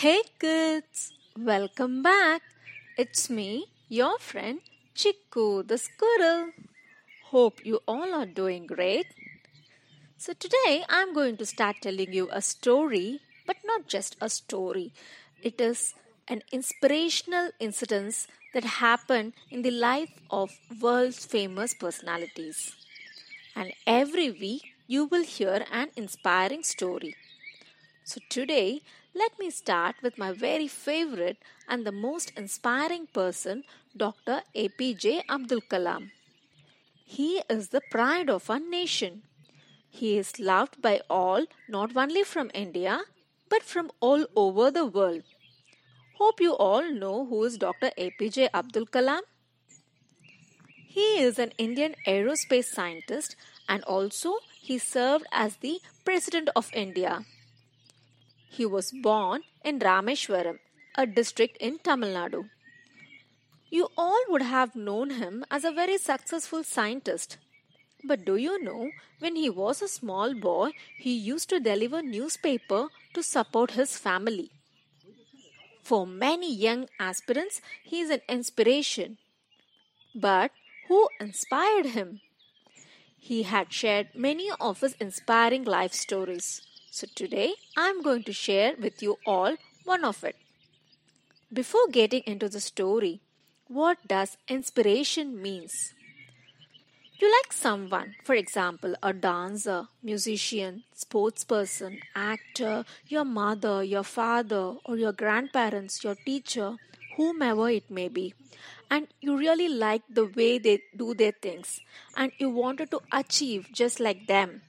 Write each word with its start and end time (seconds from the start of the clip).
Hey 0.00 0.22
kids, 0.38 1.12
welcome 1.36 2.04
back. 2.04 2.42
It's 2.96 3.28
me, 3.28 3.66
your 3.88 4.16
friend 4.20 4.60
Chiku 4.94 5.66
the 5.66 5.76
squirrel. 5.76 6.52
Hope 7.32 7.66
you 7.66 7.80
all 7.88 8.14
are 8.14 8.24
doing 8.24 8.68
great. 8.68 9.06
So, 10.16 10.34
today 10.34 10.84
I'm 10.88 11.12
going 11.12 11.36
to 11.38 11.46
start 11.46 11.82
telling 11.82 12.12
you 12.12 12.28
a 12.30 12.40
story, 12.40 13.18
but 13.44 13.56
not 13.64 13.88
just 13.88 14.14
a 14.20 14.28
story. 14.28 14.92
It 15.42 15.60
is 15.60 15.94
an 16.28 16.42
inspirational 16.52 17.50
incident 17.58 18.28
that 18.54 18.78
happened 18.78 19.32
in 19.50 19.62
the 19.62 19.72
life 19.72 20.12
of 20.30 20.60
world's 20.80 21.26
famous 21.26 21.74
personalities. 21.74 22.76
And 23.56 23.72
every 23.84 24.30
week 24.30 24.74
you 24.86 25.06
will 25.06 25.24
hear 25.24 25.64
an 25.72 25.88
inspiring 25.96 26.62
story. 26.62 27.16
So, 28.08 28.22
today 28.30 28.80
let 29.14 29.38
me 29.38 29.50
start 29.50 29.96
with 30.02 30.16
my 30.16 30.32
very 30.32 30.66
favorite 30.66 31.36
and 31.68 31.84
the 31.84 31.92
most 31.92 32.32
inspiring 32.38 33.06
person, 33.12 33.64
Dr. 33.94 34.40
APJ 34.56 35.24
Abdul 35.28 35.60
Kalam. 35.60 36.10
He 37.04 37.42
is 37.50 37.68
the 37.68 37.82
pride 37.90 38.30
of 38.30 38.48
our 38.48 38.60
nation. 38.60 39.24
He 39.90 40.16
is 40.16 40.40
loved 40.40 40.80
by 40.80 41.02
all, 41.10 41.44
not 41.68 41.94
only 41.94 42.22
from 42.22 42.50
India, 42.54 43.02
but 43.50 43.62
from 43.62 43.90
all 44.00 44.24
over 44.34 44.70
the 44.70 44.86
world. 44.86 45.24
Hope 46.16 46.40
you 46.40 46.54
all 46.54 46.90
know 46.90 47.26
who 47.26 47.44
is 47.44 47.58
Dr. 47.58 47.90
APJ 47.98 48.48
Abdul 48.54 48.86
Kalam. 48.86 49.20
He 50.86 51.20
is 51.20 51.38
an 51.38 51.52
Indian 51.58 51.94
aerospace 52.06 52.72
scientist 52.72 53.36
and 53.68 53.84
also 53.84 54.38
he 54.58 54.78
served 54.78 55.26
as 55.30 55.56
the 55.56 55.82
President 56.06 56.48
of 56.56 56.70
India. 56.72 57.26
He 58.50 58.66
was 58.66 58.92
born 58.92 59.42
in 59.64 59.78
Rameshwaram, 59.78 60.58
a 60.96 61.06
district 61.06 61.56
in 61.58 61.78
Tamil 61.78 62.10
Nadu. 62.10 62.48
You 63.70 63.88
all 63.96 64.22
would 64.28 64.42
have 64.42 64.74
known 64.74 65.10
him 65.10 65.44
as 65.50 65.64
a 65.64 65.72
very 65.72 65.98
successful 65.98 66.64
scientist. 66.64 67.36
But 68.02 68.24
do 68.24 68.36
you 68.36 68.62
know, 68.62 68.90
when 69.18 69.36
he 69.36 69.50
was 69.50 69.82
a 69.82 69.88
small 69.88 70.34
boy, 70.34 70.70
he 70.96 71.12
used 71.12 71.48
to 71.50 71.60
deliver 71.60 72.00
newspaper 72.02 72.88
to 73.14 73.22
support 73.22 73.72
his 73.72 73.96
family. 73.96 74.50
For 75.82 76.06
many 76.06 76.54
young 76.54 76.88
aspirants, 76.98 77.60
he 77.82 78.00
is 78.00 78.10
an 78.10 78.20
inspiration. 78.28 79.18
But 80.14 80.52
who 80.88 81.08
inspired 81.20 81.86
him? 81.86 82.20
He 83.18 83.42
had 83.42 83.72
shared 83.72 84.14
many 84.14 84.50
of 84.58 84.80
his 84.80 84.94
inspiring 85.00 85.64
life 85.64 85.92
stories. 85.92 86.62
So 86.90 87.06
today 87.14 87.54
I 87.76 87.88
am 87.88 88.02
going 88.02 88.22
to 88.24 88.32
share 88.32 88.74
with 88.78 89.02
you 89.02 89.18
all 89.26 89.56
one 89.84 90.04
of 90.04 90.24
it. 90.24 90.36
Before 91.52 91.86
getting 91.90 92.22
into 92.26 92.48
the 92.48 92.60
story, 92.60 93.20
what 93.68 93.98
does 94.06 94.36
inspiration 94.48 95.40
means? 95.40 95.94
You 97.20 97.30
like 97.30 97.52
someone, 97.52 98.14
for 98.24 98.34
example, 98.34 98.94
a 99.02 99.12
dancer, 99.12 99.88
musician, 100.02 100.84
sportsperson, 100.96 101.98
actor, 102.14 102.84
your 103.08 103.24
mother, 103.24 103.82
your 103.82 104.04
father, 104.04 104.74
or 104.84 104.96
your 104.96 105.12
grandparents, 105.12 106.04
your 106.04 106.14
teacher, 106.14 106.76
whomever 107.16 107.68
it 107.70 107.90
may 107.90 108.08
be, 108.08 108.34
and 108.88 109.08
you 109.20 109.36
really 109.36 109.68
like 109.68 110.02
the 110.08 110.26
way 110.26 110.58
they 110.58 110.80
do 110.96 111.12
their 111.12 111.32
things, 111.32 111.80
and 112.16 112.30
you 112.38 112.50
wanted 112.50 112.90
to 112.92 113.00
achieve 113.10 113.66
just 113.72 113.98
like 113.98 114.28
them, 114.28 114.62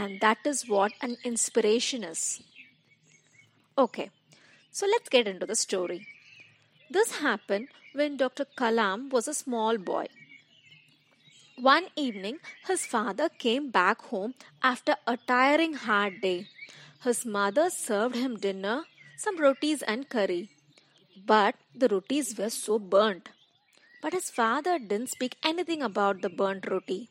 and 0.00 0.20
that 0.20 0.50
is 0.50 0.68
what 0.74 0.92
an 1.06 1.16
inspiration 1.30 2.04
is. 2.04 2.22
Okay, 3.76 4.10
so 4.70 4.86
let's 4.86 5.08
get 5.08 5.26
into 5.32 5.46
the 5.46 5.56
story. 5.56 6.06
This 6.90 7.18
happened 7.20 7.68
when 7.92 8.16
Dr. 8.16 8.46
Kalam 8.60 9.10
was 9.10 9.28
a 9.28 9.34
small 9.34 9.78
boy. 9.78 10.06
One 11.60 11.86
evening, 11.96 12.38
his 12.68 12.86
father 12.86 13.28
came 13.28 13.70
back 13.70 14.02
home 14.12 14.34
after 14.62 14.94
a 15.06 15.16
tiring 15.16 15.74
hard 15.74 16.20
day. 16.20 16.46
His 17.02 17.26
mother 17.26 17.68
served 17.70 18.14
him 18.14 18.36
dinner, 18.36 18.84
some 19.16 19.38
rotis 19.38 19.82
and 19.82 20.08
curry. 20.08 20.50
But 21.26 21.56
the 21.74 21.88
rotis 21.88 22.38
were 22.38 22.50
so 22.50 22.78
burnt. 22.78 23.30
But 24.00 24.12
his 24.12 24.30
father 24.30 24.78
didn't 24.78 25.10
speak 25.10 25.36
anything 25.42 25.82
about 25.82 26.22
the 26.22 26.28
burnt 26.28 26.70
roti. 26.70 27.08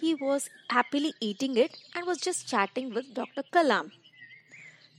He 0.00 0.14
was 0.14 0.50
happily 0.70 1.14
eating 1.20 1.56
it 1.56 1.76
and 1.94 2.06
was 2.06 2.18
just 2.18 2.48
chatting 2.48 2.92
with 2.94 3.14
Dr. 3.14 3.42
Kalam. 3.52 3.92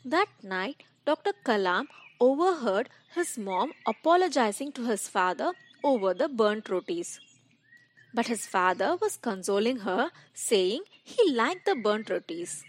That 0.06 0.28
night, 0.42 0.84
Dr. 1.06 1.34
Kalam 1.46 1.88
overheard 2.20 2.90
his 3.16 3.38
mom 3.38 3.74
apologizing 3.88 4.72
to 4.74 4.86
his 4.86 5.08
father 5.08 5.52
over 5.84 6.14
the 6.14 6.30
burnt 6.30 6.70
rotis. 6.70 7.20
But 8.14 8.28
his 8.28 8.46
father 8.46 8.96
was 9.02 9.18
consoling 9.18 9.80
her, 9.80 10.12
saying 10.34 10.84
he 11.04 11.32
liked 11.34 11.66
the 11.66 11.76
burnt 11.76 12.10
rotis. 12.10 12.64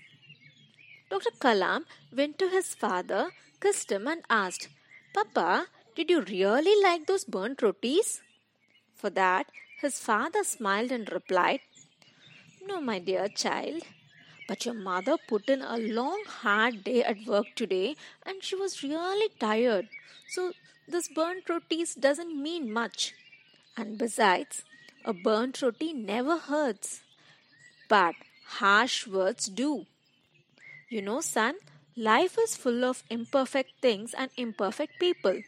Dr. 1.11 1.31
Kalam 1.39 1.85
went 2.17 2.39
to 2.39 2.49
his 2.49 2.75
father, 2.75 3.31
kissed 3.61 3.93
him, 3.93 4.09
and 4.09 4.23
asked, 4.29 4.69
Papa, 5.13 5.67
did 5.95 6.11
you 6.11 6.23
really 6.23 6.83
like 6.83 7.07
those 7.07 7.25
burnt 7.25 7.63
rotis? 7.63 8.21
For 8.95 9.11
that, 9.11 9.47
his 9.81 10.01
father 10.01 10.43
smiled 10.43 10.91
and 10.91 11.11
replied, 11.13 11.61
No, 12.67 12.81
my 12.81 12.99
dear 12.99 13.29
child, 13.29 13.83
but 14.49 14.65
your 14.65 14.75
mother 14.75 15.17
put 15.29 15.49
in 15.49 15.61
a 15.61 15.77
long, 15.77 16.23
hard 16.27 16.83
day 16.83 17.03
at 17.03 17.27
work 17.27 17.47
today 17.55 17.97
and 18.25 18.43
she 18.43 18.57
was 18.57 18.83
really 18.83 19.29
tired. 19.39 19.89
So, 20.29 20.53
this 20.89 21.09
burnt 21.09 21.49
rotis 21.49 21.95
doesn't 21.95 22.43
mean 22.43 22.73
much. 22.73 23.15
And 23.77 23.99
besides, 23.99 24.63
a 25.05 25.13
burnt 25.13 25.61
roti 25.61 25.93
never 25.93 26.39
hurts. 26.39 27.03
But 27.89 28.15
harsh 28.47 29.07
words 29.07 29.47
do. 29.47 29.87
You 30.89 31.03
know, 31.03 31.21
son, 31.21 31.57
life 31.97 32.39
is 32.39 32.57
full 32.57 32.85
of 32.85 33.03
imperfect 33.11 33.73
things 33.83 34.15
and 34.15 34.31
imperfect 34.37 34.99
people. 34.99 35.43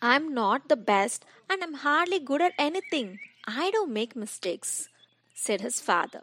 I'm 0.00 0.32
not 0.34 0.68
the 0.68 0.76
best 0.76 1.24
and 1.50 1.62
I'm 1.62 1.74
hardly 1.74 2.18
good 2.18 2.42
at 2.42 2.52
anything. 2.58 3.18
I 3.46 3.70
don't 3.72 3.92
make 3.92 4.14
mistakes, 4.14 4.88
said 5.46 5.60
his 5.68 5.80
father 5.88 6.22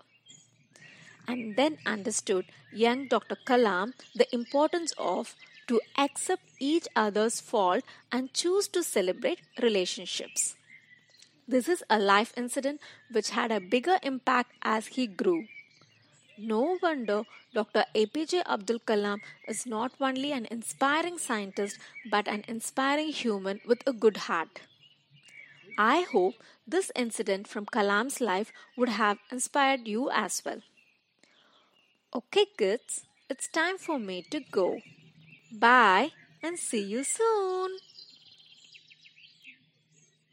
and 1.30 1.56
then 1.56 1.78
understood 1.86 2.46
young 2.84 3.08
Dr. 3.08 3.38
Kalam 3.50 3.94
the 4.16 4.28
importance 4.34 4.94
of 4.98 5.36
to 5.68 5.80
accept 5.98 6.44
each 6.60 6.88
other's 6.96 7.40
fault 7.40 7.84
and 8.12 8.34
choose 8.34 8.68
to 8.70 8.82
celebrate 8.84 9.42
relationships. 9.62 10.56
This 11.48 11.70
is 11.70 11.84
a 11.90 12.00
life 12.00 12.34
incident 12.38 12.82
which 13.12 13.30
had 13.32 13.52
a 13.52 13.60
bigger 13.60 13.98
impact 14.04 14.52
as 14.64 14.88
he 14.98 15.06
grew. 15.08 15.46
No 16.38 16.78
wonder 16.82 17.24
Dr. 17.54 17.84
APJ 17.96 18.44
Abdul 18.46 18.80
Kalam 18.80 19.20
is 19.48 19.66
not 19.66 19.94
only 20.00 20.32
an 20.32 20.48
inspiring 20.50 21.18
scientist 21.18 21.78
but 22.10 22.28
an 22.28 22.44
inspiring 22.48 23.10
human 23.10 23.62
with 23.68 23.86
a 23.86 23.94
good 23.94 24.18
heart. 24.30 24.62
I 25.80 26.02
hope 26.02 26.36
this 26.68 26.92
incident 26.96 27.48
from 27.48 27.66
Kalam's 27.66 28.22
life 28.22 28.52
would 28.78 28.90
have 28.90 29.18
inspired 29.32 29.88
you 29.88 30.12
as 30.12 30.44
well. 30.46 30.62
Okay, 32.14 32.46
kids, 32.58 33.06
it's 33.30 33.48
time 33.48 33.78
for 33.80 33.98
me 33.98 34.22
to 34.30 34.42
go. 34.42 34.80
Bye 35.52 36.12
and 36.44 36.60
see 36.60 36.84
you 36.84 37.04
soon. 37.04 37.80